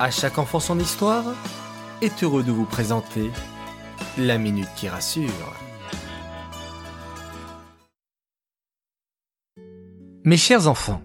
[0.00, 1.24] À chaque enfant son histoire
[2.02, 3.32] est heureux de vous présenter
[4.16, 5.56] la minute qui rassure.
[10.22, 11.02] Mes chers enfants,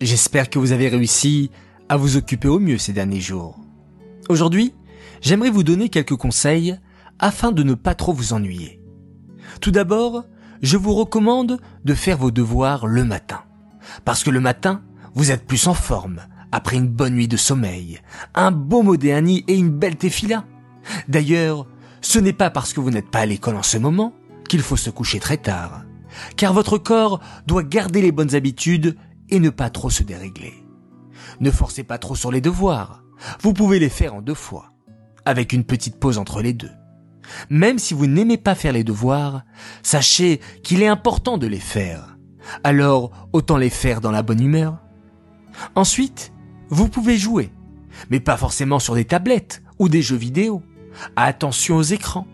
[0.00, 1.50] j'espère que vous avez réussi
[1.90, 3.58] à vous occuper au mieux ces derniers jours.
[4.30, 4.72] Aujourd'hui,
[5.20, 6.78] j'aimerais vous donner quelques conseils
[7.18, 8.80] afin de ne pas trop vous ennuyer.
[9.60, 10.24] Tout d'abord,
[10.62, 13.42] je vous recommande de faire vos devoirs le matin.
[14.06, 14.82] Parce que le matin,
[15.12, 16.22] vous êtes plus en forme,
[16.54, 17.98] après une bonne nuit de sommeil,
[18.36, 20.44] un beau modéani et une belle tefila.
[21.08, 21.66] D'ailleurs,
[22.00, 24.12] ce n'est pas parce que vous n'êtes pas à l'école en ce moment
[24.48, 25.82] qu'il faut se coucher très tard,
[26.36, 28.96] car votre corps doit garder les bonnes habitudes
[29.30, 30.54] et ne pas trop se dérégler.
[31.40, 33.02] Ne forcez pas trop sur les devoirs,
[33.42, 34.70] vous pouvez les faire en deux fois,
[35.24, 36.70] avec une petite pause entre les deux.
[37.50, 39.42] Même si vous n'aimez pas faire les devoirs,
[39.82, 42.16] sachez qu'il est important de les faire.
[42.62, 44.78] Alors, autant les faire dans la bonne humeur.
[45.74, 46.32] Ensuite,
[46.74, 47.52] vous pouvez jouer,
[48.10, 50.60] mais pas forcément sur des tablettes ou des jeux vidéo.
[51.14, 52.26] Attention aux écrans.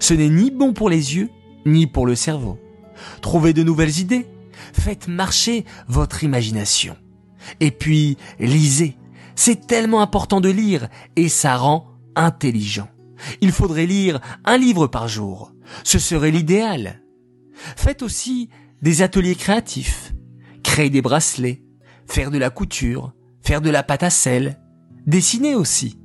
[0.00, 1.30] Ce n'est ni bon pour les yeux,
[1.64, 2.58] ni pour le cerveau.
[3.22, 4.26] Trouvez de nouvelles idées.
[4.74, 6.94] Faites marcher votre imagination.
[7.60, 8.98] Et puis, lisez.
[9.34, 12.88] C'est tellement important de lire et ça rend intelligent.
[13.40, 15.52] Il faudrait lire un livre par jour.
[15.84, 17.02] Ce serait l'idéal.
[17.54, 18.50] Faites aussi
[18.82, 20.12] des ateliers créatifs.
[20.62, 21.62] Créez des bracelets,
[22.06, 23.14] faire de la couture,
[23.46, 24.58] faire de la pâte à sel,
[25.06, 26.00] dessiner aussi.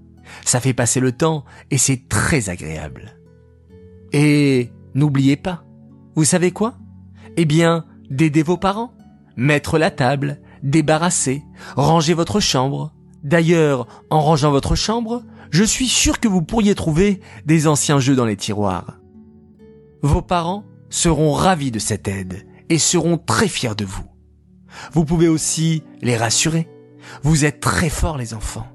[0.45, 3.17] Ça fait passer le temps et c'est très agréable.
[4.13, 5.63] Et n'oubliez pas,
[6.15, 6.75] vous savez quoi?
[7.37, 8.93] Eh bien, d'aider vos parents,
[9.35, 11.43] mettre la table, débarrasser,
[11.75, 12.93] ranger votre chambre.
[13.23, 18.15] D'ailleurs, en rangeant votre chambre, je suis sûr que vous pourriez trouver des anciens jeux
[18.15, 18.99] dans les tiroirs.
[20.03, 24.05] Vos parents seront ravis de cette aide et seront très fiers de vous.
[24.93, 26.67] Vous pouvez aussi les rassurer
[27.23, 28.67] vous êtes très forts les enfants.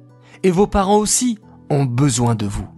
[0.42, 1.38] Et vos parents aussi
[1.70, 2.68] ont besoin de vous.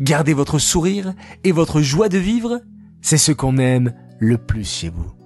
[0.00, 2.60] Gardez votre sourire et votre joie de vivre,
[3.00, 5.17] c'est ce qu'on aime le plus chez vous.